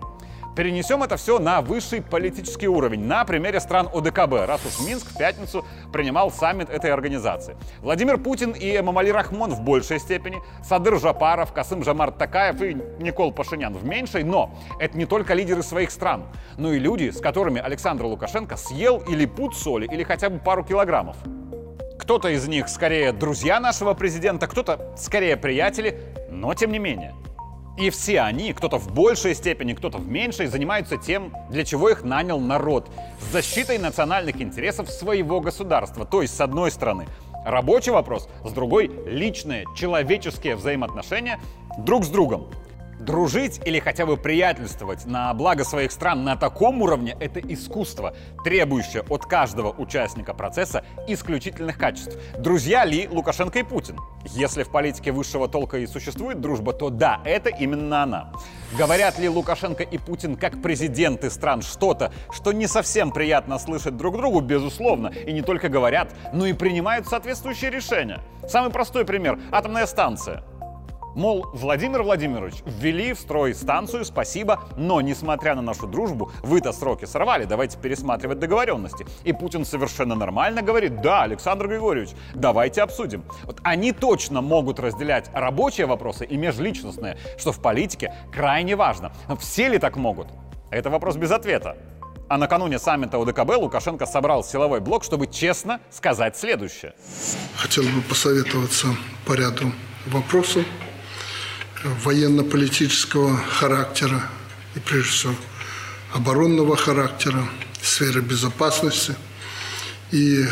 Перенесем 0.57 1.03
это 1.03 1.17
все 1.17 1.37
на 1.37 1.61
высший 1.61 2.01
политический 2.01 2.67
уровень, 2.67 3.03
на 3.03 3.23
примере 3.25 3.59
стран 3.59 3.87
ОДКБ, 3.93 4.47
раз 4.47 4.65
уж 4.65 4.87
Минск 4.87 5.11
в 5.11 5.15
пятницу 5.15 5.63
принимал 5.93 6.31
саммит 6.31 6.71
этой 6.71 6.91
организации. 6.91 7.55
Владимир 7.81 8.17
Путин 8.17 8.53
и 8.53 8.75
Эмомали 8.75 9.11
Рахмон 9.11 9.51
в 9.51 9.61
большей 9.61 9.99
степени, 9.99 10.39
Садыр 10.63 10.99
Жапаров, 10.99 11.53
Касым 11.53 11.83
Жамар 11.83 12.09
Такаев 12.09 12.59
и 12.63 12.73
Никол 12.99 13.31
Пашинян 13.33 13.75
в 13.75 13.85
меньшей, 13.85 14.23
но 14.23 14.57
это 14.79 14.97
не 14.97 15.05
только 15.05 15.35
лидеры 15.35 15.61
своих 15.61 15.91
стран, 15.91 16.23
но 16.57 16.73
и 16.73 16.79
люди, 16.79 17.11
с 17.11 17.21
которыми 17.21 17.61
Александр 17.61 18.05
Лукашенко 18.05 18.57
съел 18.57 19.03
или 19.07 19.27
пуд 19.27 19.55
соли, 19.55 19.85
или 19.85 20.01
хотя 20.01 20.31
бы 20.31 20.39
пару 20.39 20.63
килограммов. 20.63 21.17
Кто-то 21.99 22.29
из 22.29 22.47
них 22.47 22.67
скорее 22.67 23.11
друзья 23.11 23.59
нашего 23.59 23.93
президента, 23.93 24.47
кто-то 24.47 24.91
скорее 24.97 25.37
приятели, 25.37 25.99
но 26.31 26.55
тем 26.55 26.71
не 26.71 26.79
менее– 26.79 27.13
и 27.77 27.91
все 27.91 28.21
они, 28.21 28.53
кто-то 28.53 28.77
в 28.77 28.91
большей 28.91 29.35
степени, 29.35 29.73
кто-то 29.73 29.99
в 29.99 30.07
меньшей, 30.07 30.47
занимаются 30.47 30.97
тем, 30.97 31.31
для 31.49 31.63
чего 31.63 31.89
их 31.89 32.03
нанял 32.03 32.39
народ. 32.39 32.89
С 33.21 33.31
защитой 33.31 33.77
национальных 33.77 34.41
интересов 34.41 34.89
своего 34.89 35.39
государства. 35.39 36.05
То 36.05 36.23
есть, 36.23 36.35
с 36.35 36.41
одной 36.41 36.71
стороны, 36.71 37.05
рабочий 37.45 37.91
вопрос, 37.91 38.27
с 38.43 38.51
другой— 38.51 38.91
личные, 39.05 39.65
человеческие 39.75 40.55
взаимоотношения 40.55 41.39
друг 41.77 42.03
с 42.03 42.09
другом. 42.09 42.47
Дружить 43.07 43.61
или 43.63 43.79
хотя 43.79 44.05
бы 44.05 44.17
приятельствовать 44.17 45.05
на 45.05 45.33
благо 45.33 45.63
своих 45.63 45.93
стран 45.93 46.25
на 46.25 46.35
таком 46.35 46.81
уровне– 46.81 47.15
это 47.21 47.39
искусство, 47.39 48.13
требующее 48.43 49.01
от 49.07 49.25
каждого 49.25 49.71
участника 49.71 50.33
процесса 50.33 50.83
исключительных 51.07 51.77
качеств. 51.77 52.17
Друзья 52.37 52.83
ли 52.83 53.07
Лукашенко 53.09 53.59
и 53.59 53.63
Путин? 53.63 53.97
Если 54.25 54.63
в 54.63 54.69
политике 54.69 55.13
высшего 55.13 55.47
толка 55.47 55.77
и 55.77 55.87
существует 55.87 56.41
дружба, 56.41 56.73
то 56.73 56.89
да, 56.89 57.21
это 57.23 57.49
именно 57.49 58.03
она. 58.03 58.33
Говорят 58.77 59.17
ли 59.19 59.29
Лукашенко 59.29 59.83
и 59.83 59.97
Путин 59.97 60.35
как 60.35 60.61
президенты 60.61 61.29
стран 61.29 61.61
что-то, 61.61 62.11
что 62.33 62.51
не 62.51 62.67
совсем 62.67 63.11
приятно 63.11 63.57
слышать 63.57 63.95
друг 63.95 64.17
другу, 64.17 64.41
безусловно, 64.41 65.07
и 65.07 65.31
не 65.31 65.43
только 65.43 65.69
говорят, 65.69 66.13
но 66.33 66.45
и 66.45 66.51
принимают 66.51 67.07
соответствующие 67.07 67.71
решения. 67.71 68.19
Самый 68.49 68.69
простой 68.69 69.05
пример– 69.05 69.39
атомная 69.53 69.85
станция– 69.85 70.43
Мол, 71.17 71.47
Владимир 71.51 72.03
Владимирович, 72.03 72.57
ввели 72.67 73.11
в 73.11 73.19
строй 73.19 73.55
станцию, 73.55 74.05
спасибо, 74.05 74.61
но, 74.77 75.01
несмотря 75.01 75.55
на 75.55 75.63
нашу 75.63 75.87
дружбу, 75.87 76.31
вы-то 76.43 76.71
сроки 76.71 77.05
сорвали, 77.05 77.45
давайте 77.45 77.79
пересматривать 77.79 78.37
договоренности. 78.37 79.03
И 79.23 79.33
Путин 79.33 79.65
совершенно 79.65 80.13
нормально 80.13 80.61
говорит, 80.61 81.01
да, 81.01 81.23
Александр 81.23 81.69
Григорьевич, 81.69 82.11
давайте 82.35 82.83
обсудим. 82.83 83.23
Вот 83.45 83.59
они 83.63 83.93
точно 83.93 84.41
могут 84.41 84.79
разделять 84.79 85.31
рабочие 85.33 85.87
вопросы 85.87 86.23
и 86.23 86.37
межличностные, 86.37 87.17
что 87.39 87.51
в 87.51 87.63
политике 87.63 88.13
крайне 88.31 88.75
важно. 88.75 89.11
Но 89.27 89.35
все 89.37 89.69
ли 89.69 89.79
так 89.79 89.95
могут? 89.95 90.27
Это 90.69 90.91
вопрос 90.91 91.15
без 91.15 91.31
ответа. 91.31 91.77
А 92.29 92.37
накануне 92.37 92.77
саммита 92.77 93.17
УДКБ 93.17 93.57
Лукашенко 93.57 94.05
собрал 94.05 94.43
силовой 94.43 94.81
блок, 94.81 95.03
чтобы 95.03 95.25
честно 95.25 95.79
сказать 95.89 96.37
следующее. 96.37 96.93
Хотел 97.55 97.85
бы 97.85 98.03
посоветоваться 98.07 98.89
по 99.25 99.33
ряду 99.33 99.71
вопросов 100.05 100.63
военно-политического 102.03 103.37
характера 103.37 104.23
и, 104.75 104.79
прежде 104.79 105.11
всего, 105.11 105.33
оборонного 106.13 106.75
характера, 106.75 107.43
сферы 107.81 108.21
безопасности 108.21 109.15
и 110.11 110.45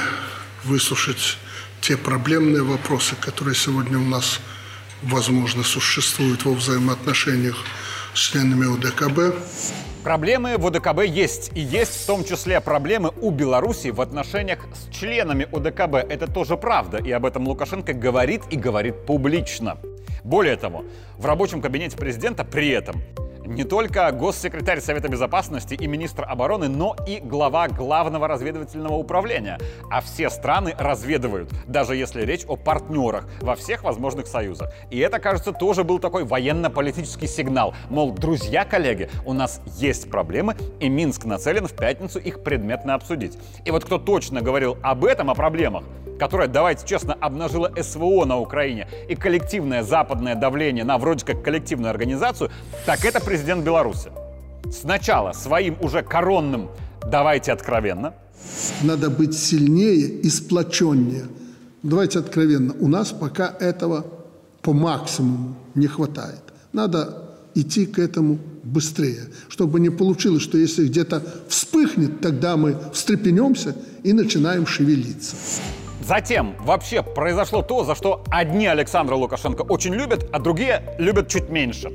выслушать 0.64 1.38
те 1.82 1.98
проблемные 1.98 2.64
вопросы, 2.64 3.16
которые 3.16 3.56
сегодня 3.56 3.98
у 3.98 4.06
нас, 4.06 4.40
возможно, 5.04 5.64
существуют 5.64 6.46
во 6.46 6.54
взаимоотношениях 6.54 7.58
с 8.14 8.20
членами 8.20 8.74
ОДКБ. 8.74 9.36
Проблемы 10.04 10.58
в 10.58 10.68
ОДКБ 10.68 11.04
есть. 11.06 11.52
И 11.56 11.60
есть 11.60 12.04
в 12.04 12.06
том 12.06 12.24
числе 12.24 12.62
проблемы 12.62 13.12
у 13.22 13.32
Беларуси 13.32 13.88
в 13.90 14.02
отношениях 14.02 14.60
с 14.74 14.96
членами 14.96 15.48
ОДКБ. 15.52 15.96
Это 16.12 16.28
тоже 16.32 16.58
правда. 16.58 16.98
И 16.98 17.12
об 17.12 17.26
этом 17.26 17.48
Лукашенко 17.48 17.94
говорит 17.94 18.44
и 18.52 18.56
говорит 18.56 19.06
публично. 19.06 19.78
Более 20.26 20.56
того, 20.56 20.86
в 21.20 21.26
рабочем 21.28 21.62
кабинете 21.62 21.96
президента 21.96 22.44
при 22.44 22.70
этом 22.70 22.96
не 23.46 23.64
только 23.64 24.12
госсекретарь 24.12 24.82
Совета 24.82 25.08
Безопасности 25.08 25.76
и 25.76 25.86
министр 25.86 26.26
обороны, 26.28 26.68
но 26.68 26.96
и 27.08 27.20
глава 27.20 27.68
Главного 27.68 28.28
разведывательного 28.28 28.96
управления. 28.96 29.60
А 29.92 30.02
все 30.02 30.32
страны 30.32 30.74
разведывают, 30.80 31.52
даже 31.68 31.96
если 31.96 32.24
речь 32.24 32.44
о 32.48 32.56
партнерах 32.56 33.28
во 33.42 33.56
всех 33.56 33.84
возможных 33.84 34.26
союзах. 34.26 34.74
И 34.90 34.98
это, 34.98 35.20
кажется, 35.20 35.52
тоже 35.52 35.84
был 35.84 36.00
такой 36.00 36.24
военно-политический 36.24 37.28
сигнал. 37.28 37.76
Мол, 37.92 38.12
друзья, 38.12 38.66
коллеги, 38.66 39.12
у 39.26 39.34
нас 39.34 39.62
есть 39.78 40.10
проблемы, 40.10 40.56
и 40.80 40.90
Минск 40.90 41.26
нацелен 41.26 41.68
в 41.68 41.74
пятницу 41.74 42.18
их 42.18 42.42
предметно 42.42 42.96
обсудить. 42.96 43.38
И 43.64 43.70
вот 43.70 43.86
кто 43.86 44.00
точно 44.00 44.42
говорил 44.42 44.76
об 44.82 45.06
этом, 45.06 45.30
о 45.30 45.36
проблемах, 45.36 45.84
которая, 46.20 46.48
давайте 46.48 46.88
честно, 46.88 47.14
обнажила 47.14 47.72
СВО 47.82 48.26
на 48.26 48.40
Украине 48.40 48.88
и 49.10 49.16
коллективное 49.16 49.84
западное 49.84 50.36
давление 50.36 50.84
на 50.84 50.98
вроде 50.98 51.26
как 51.26 51.44
коллективную 51.44 51.90
организацию, 51.90 52.50
так 52.86 53.06
это 53.06 53.20
президент 53.20 53.64
Беларуси. 53.64 54.12
Сначала 54.72 55.34
своим 55.34 55.78
уже 55.82 56.02
коронным 56.02 56.70
«давайте 57.06 57.52
откровенно». 57.52 58.14
Надо 58.82 59.10
быть 59.10 59.38
сильнее 59.38 60.08
и 60.08 60.30
сплоченнее. 60.30 61.26
Давайте 61.84 62.20
откровенно, 62.20 62.74
у 62.80 62.88
нас 62.88 63.12
пока 63.12 63.56
этого 63.60 64.06
по 64.62 64.74
максимуму 64.74 65.56
не 65.76 65.88
хватает. 65.88 66.42
Надо 66.74 67.26
идти 67.54 67.86
к 67.86 68.00
этому 68.00 68.40
быстрее, 68.64 69.28
чтобы 69.48 69.80
не 69.80 69.90
получилось, 69.90 70.42
что 70.42 70.58
если 70.58 70.88
где-то 70.88 71.24
вспыхнет, 71.48 72.22
тогда 72.22 72.58
мы 72.58 72.78
встрепенемся 72.92 73.76
и 74.04 74.14
начинаем 74.14 74.66
шевелиться. 74.66 75.36
Затем 76.08 76.56
вообще 76.60 77.02
произошло 77.02 77.64
то, 77.64 77.84
за 77.84 77.96
что 77.96 78.24
одни 78.30 78.68
Александра 78.68 79.16
Лукашенко 79.16 79.64
очень 79.64 79.96
любят, 79.96 80.30
а 80.32 80.40
другие 80.40 80.96
любят 81.00 81.30
чуть 81.30 81.50
меньше. 81.50 81.92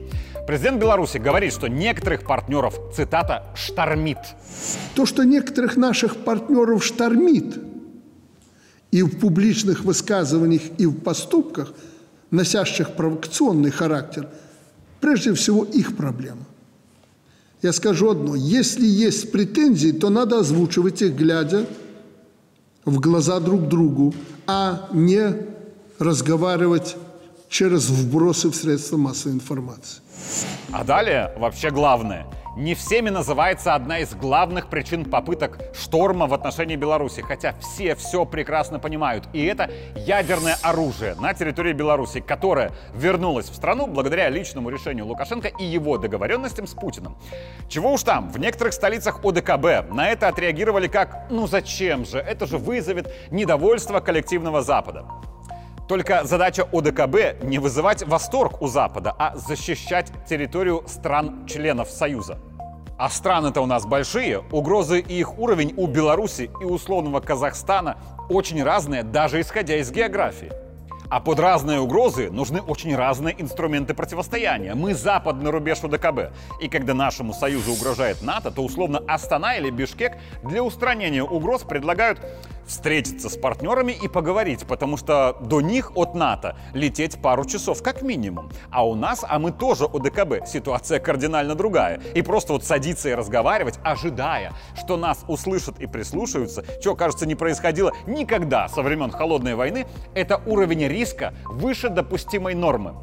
Президент 0.49 0.81
Беларуси 0.81 1.19
говорит, 1.19 1.53
что 1.53 1.69
некоторых 1.69 2.25
партнеров, 2.25 2.77
цитата, 2.93 3.47
«штормит». 3.55 4.19
То, 4.97 5.07
что 5.07 5.23
некоторых 5.23 5.77
наших 5.77 6.17
партнеров 6.25 6.85
штормит 6.85 7.61
и 8.91 9.03
в 9.03 9.21
публичных 9.21 9.85
высказываниях, 9.85 10.63
и 10.77 10.87
в 10.87 10.99
поступках, 11.03 11.73
носящих 12.33 12.97
провокационный 12.97 13.71
характер, 13.71 14.29
прежде 15.01 15.35
всего 15.35 15.63
их 15.63 15.97
проблема. 15.97 16.47
Я 17.63 17.73
скажу 17.73 18.11
одно. 18.11 18.35
Если 18.35 18.87
есть 18.87 19.31
претензии, 19.31 19.93
то 19.93 20.09
надо 20.11 20.41
озвучивать 20.41 21.01
их, 21.01 21.15
глядя 21.15 21.67
в 22.91 22.99
глаза 22.99 23.41
друг 23.41 23.69
другу, 23.69 24.13
а 24.47 24.89
не 24.93 25.37
разговаривать 25.99 26.97
через 27.49 27.89
вбросы 27.89 28.49
в 28.49 28.55
средства 28.55 28.97
массовой 28.97 29.35
информации. 29.35 30.03
А 30.73 30.85
далее 30.85 31.33
вообще 31.39 31.71
главное. 31.71 32.27
Не 32.57 32.75
всеми 32.75 33.11
называется 33.11 33.77
одна 33.77 34.01
из 34.01 34.13
главных 34.13 34.67
причин 34.67 35.05
попыток 35.05 35.61
шторма 35.73 36.27
в 36.27 36.35
отношении 36.35 36.75
Беларуси, 36.75 37.21
хотя 37.21 37.55
все 37.61 37.95
все 37.95 38.27
прекрасно 38.27 38.81
понимают. 38.81 39.29
И 39.33 39.45
это 39.45 39.71
ядерное 39.95 40.57
оружие 40.63 41.15
на 41.15 41.33
территории 41.33 41.73
Беларуси, 41.73 42.21
которое 42.21 42.73
вернулось 42.93 43.49
в 43.49 43.55
страну 43.55 43.87
благодаря 43.87 44.29
личному 44.29 44.69
решению 44.69 45.07
Лукашенко 45.07 45.47
и 45.47 45.65
его 45.65 45.97
договоренностям 45.97 46.67
с 46.67 46.75
Путиным. 46.75 47.17
Чего 47.69 47.93
уж 47.93 48.03
там, 48.03 48.29
в 48.31 48.39
некоторых 48.39 48.75
столицах 48.75 49.25
ОДКБ 49.25 49.93
на 49.93 50.09
это 50.09 50.27
отреагировали 50.27 50.89
как 50.89 51.29
«ну 51.31 51.47
зачем 51.47 52.05
же, 52.05 52.19
это 52.19 52.47
же 52.47 52.59
вызовет 52.59 53.13
недовольство 53.31 54.01
коллективного 54.01 54.61
Запада». 54.63 55.07
Только 55.91 56.23
задача 56.23 56.69
ОДКБ 56.71 57.43
не 57.43 57.59
вызывать 57.59 58.07
восторг 58.07 58.63
у 58.63 58.69
Запада, 58.69 59.13
а 59.19 59.35
защищать 59.35 60.13
территорию 60.25 60.85
стран-членов 60.87 61.91
Союза. 61.91 62.39
А 62.97 63.09
страны-то 63.09 63.61
у 63.61 63.67
нас 63.67 63.85
большие, 63.87 64.39
угрозы 64.53 65.01
и 65.01 65.19
их 65.19 65.37
уровень 65.37 65.75
у 65.77 65.89
Беларуси 65.89 66.49
и 66.61 66.65
условного 66.65 67.19
Казахстана 67.19 67.99
очень 68.29 68.63
разные, 68.63 69.03
даже 69.03 69.41
исходя 69.41 69.79
из 69.79 69.91
географии. 69.91 70.53
А 71.09 71.19
под 71.19 71.41
разные 71.41 71.81
угрозы 71.81 72.31
нужны 72.31 72.61
очень 72.61 72.95
разные 72.95 73.35
инструменты 73.43 73.93
противостояния. 73.93 74.77
Мы 74.77 74.95
западный 74.95 75.51
рубеж 75.51 75.83
УДКБ. 75.83 76.31
И 76.61 76.69
когда 76.69 76.95
нашему 76.95 77.35
союзу 77.35 77.73
угрожает 77.73 78.23
НАТО, 78.23 78.53
то 78.53 78.63
условно 78.63 79.03
Астана 79.09 79.57
или 79.57 79.71
Бишкек 79.71 80.19
для 80.45 80.63
устранения 80.63 81.25
угроз 81.25 81.63
предлагают 81.63 82.21
встретиться 82.71 83.29
с 83.29 83.37
партнерами 83.37 83.93
и 83.93 84.07
поговорить, 84.07 84.65
потому 84.65 84.97
что 84.97 85.37
до 85.41 85.61
них 85.61 85.97
от 85.97 86.15
НАТО 86.15 86.57
лететь 86.73 87.21
пару 87.21 87.45
часов 87.45 87.83
как 87.83 88.03
минимум. 88.03 88.51
А 88.71 88.87
у 88.87 88.95
нас, 88.95 89.25
а 89.29 89.39
мы 89.39 89.51
тоже 89.51 89.85
ОДКБ, 89.85 90.47
ситуация 90.47 91.01
кардинально 91.01 91.57
другая. 91.57 92.01
И 92.15 92.23
просто 92.23 92.53
вот 92.53 92.65
садиться 92.65 93.09
и 93.09 93.15
разговаривать, 93.15 93.79
ожидая, 93.83 94.53
что 94.77 94.97
нас 94.97 95.25
услышат 95.27 95.81
и 95.81 95.87
прислушаются, 95.87 96.65
чего, 96.81 96.95
кажется, 96.95 97.27
не 97.27 97.35
происходило 97.35 97.93
никогда 98.07 98.69
со 98.69 98.83
времен 98.83 99.11
Холодной 99.11 99.57
войны, 99.57 99.87
это 100.15 100.41
уровень 100.47 100.87
риска 100.87 101.35
выше 101.47 101.89
допустимой 101.89 102.55
нормы. 102.55 102.95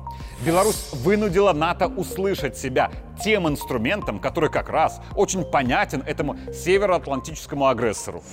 Беларусь 0.46 0.94
вынудила 0.94 1.52
НАТО 1.52 1.88
услышать 1.88 2.58
себя 2.58 2.90
тем 3.22 3.50
инструментом, 3.50 4.20
который 4.20 4.50
как 4.50 4.70
раз 4.70 5.02
очень 5.16 5.44
понятен 5.44 6.04
этому 6.06 6.38
североатлантическому 6.54 7.68
агрессору. 7.68 8.24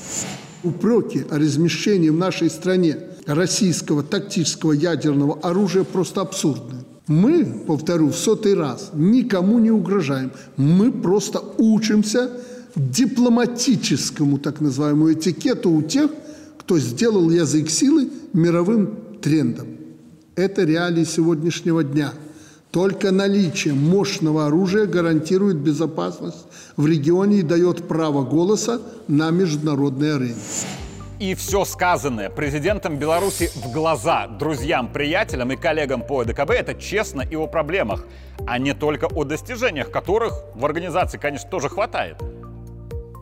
Упреки 0.65 1.25
о 1.31 1.39
размещении 1.39 2.09
в 2.09 2.17
нашей 2.17 2.49
стране 2.49 2.97
российского 3.27 4.03
тактического 4.03 4.73
ядерного 4.73 5.39
оружия 5.41 5.85
просто 5.85 6.23
абсурдны. 6.23 6.85
Мы, 7.07 7.45
повторю 7.67 8.09
в 8.09 8.17
сотый 8.17 8.55
раз, 8.55 8.91
никому 8.95 9.59
не 9.59 9.71
угрожаем. 9.71 10.33
Мы 10.57 10.91
просто 10.91 11.43
учимся 11.59 12.31
дипломатическому 12.77 14.39
так 14.39 14.61
называемому 14.63 15.13
этикету 15.13 15.71
у 15.71 15.83
тех, 15.83 16.11
кто 16.59 16.79
сделал 16.79 17.31
язык 17.31 17.69
силы 17.69 18.09
мировым 18.33 18.97
трендом. 19.21 19.67
Это 20.35 20.65
реалии 20.65 21.05
сегодняшнего 21.05 21.85
дня. 21.85 22.13
Только 22.75 23.13
наличие 23.13 23.73
мощного 23.73 24.47
оружия 24.47 24.87
гарантирует 24.87 25.59
безопасность 25.59 26.45
в 26.77 26.89
регионе 26.89 27.37
и 27.37 27.43
дает 27.43 27.87
право 27.87 28.25
голоса 28.25 28.81
на 29.07 29.31
международной 29.31 30.17
арене. 30.17 30.35
И 31.21 31.37
все 31.37 31.65
сказанное 31.65 32.31
президентом 32.31 32.97
Беларуси 32.99 33.49
в 33.55 33.71
глаза 33.71 34.27
друзьям, 34.27 34.93
приятелям 34.93 35.53
и 35.53 35.57
коллегам 35.57 36.05
по 36.05 36.25
ЭДКБ 36.25 36.51
это 36.51 36.75
честно 36.75 37.23
и 37.23 37.37
о 37.37 37.47
проблемах, 37.47 38.05
а 38.45 38.59
не 38.59 38.75
только 38.75 39.05
о 39.07 39.23
достижениях, 39.23 39.93
которых 39.93 40.33
в 40.57 40.65
организации, 40.65 41.17
конечно, 41.17 41.49
тоже 41.49 41.69
хватает. 41.69 42.17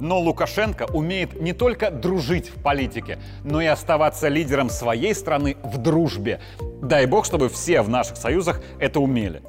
Но 0.02 0.18
Лукашенко 0.18 0.86
умеет 0.92 1.40
не 1.40 1.52
только 1.52 1.92
дружить 1.92 2.48
в 2.48 2.60
политике, 2.60 3.20
но 3.44 3.60
и 3.62 3.66
оставаться 3.66 4.26
лидером 4.26 4.68
своей 4.68 5.14
страны 5.14 5.56
в 5.62 5.78
дружбе. 5.78 6.40
Дай 6.82 7.06
бог, 7.06 7.24
чтобы 7.24 7.48
все 7.48 7.82
в 7.82 7.88
наших 7.88 8.16
союзах 8.16 8.60
это 8.80 8.98
умели. 8.98 9.42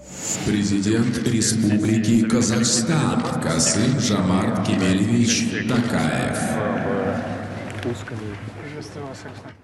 Президент 0.46 1.18
Республики 1.28 2.30
Казахстан 2.30 3.24
Касым 3.42 4.00
Жамарт 4.00 4.68
Кемельевич 4.68 5.50
Такаев. 5.68 6.38
Приветствую 7.82 9.08
вас, 9.08 9.18
Александр. 9.26 9.56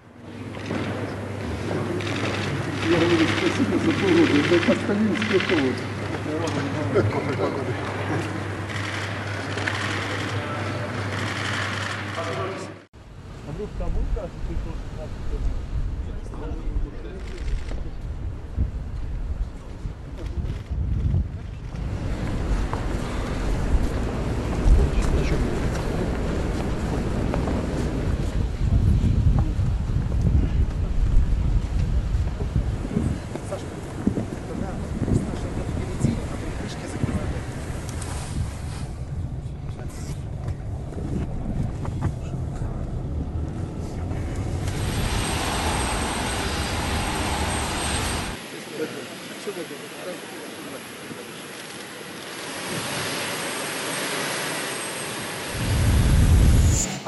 Я 2.90 2.98
говорю 2.98 3.26
спасибо 3.38 3.78
за 3.78 3.92
погоду. 3.92 4.34
Это 4.40 4.58
костолинский 4.66 5.38
холод. 5.38 5.76
grupo 13.60 13.72
está 13.74 13.84
muito 13.90 14.14
das 14.14 14.30
pessoas 14.48 14.78
que 14.78 15.59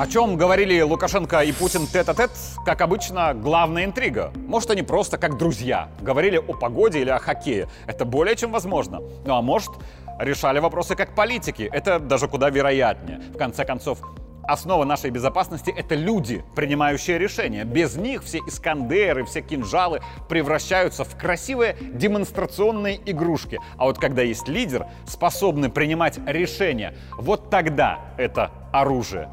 О 0.02 0.06
чем 0.08 0.36
говорили 0.36 0.80
Лукашенко 0.80 1.42
и 1.42 1.52
Путин 1.52 1.86
тет-а-тет, 1.86 2.32
как 2.66 2.80
обычно, 2.80 3.34
главная 3.34 3.84
интрига. 3.84 4.32
Может, 4.34 4.72
они 4.72 4.82
просто 4.82 5.16
как 5.16 5.38
друзья 5.38 5.90
говорили 6.00 6.38
о 6.38 6.54
погоде 6.54 7.02
или 7.02 7.10
о 7.10 7.20
хоккее. 7.20 7.68
Это 7.86 8.04
более 8.04 8.34
чем 8.34 8.50
возможно. 8.50 9.00
Ну 9.24 9.34
а 9.36 9.40
может, 9.42 9.70
решали 10.18 10.58
вопросы 10.58 10.96
как 10.96 11.14
политики. 11.14 11.70
Это 11.72 12.00
даже 12.00 12.26
куда 12.26 12.50
вероятнее. 12.50 13.20
В 13.32 13.38
конце 13.38 13.64
концов, 13.64 14.00
Основа 14.42 14.84
нашей 14.84 15.10
безопасности— 15.10 15.72
это 15.76 15.94
люди, 15.94 16.44
принимающие 16.56 17.16
решения. 17.16 17.62
Без 17.62 17.94
них 17.94 18.24
все 18.24 18.38
искандеры, 18.38 19.24
все 19.24 19.40
кинжалы 19.40 20.02
превращаются 20.28 21.04
в 21.04 21.16
красивые 21.16 21.76
демонстрационные 21.80 22.98
игрушки. 23.06 23.60
А 23.76 23.84
вот 23.84 24.00
когда 24.00 24.22
есть 24.22 24.48
лидер, 24.48 24.88
способный 25.06 25.68
принимать 25.68 26.18
решения, 26.26 26.92
вот 27.18 27.50
тогда 27.50 28.00
это 28.18 28.50
оружие. 28.72 29.28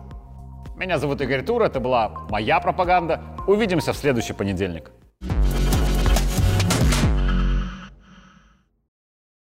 Меня 0.80 0.98
зовут 0.98 1.20
Игорь 1.20 1.44
Тур, 1.44 1.62
это 1.64 1.82
была 1.82 2.08
моя 2.30 2.62
пропаганда. 2.62 3.20
Увидимся 3.48 3.92
в 3.92 3.98
следующий 3.98 4.32
понедельник. 4.32 4.92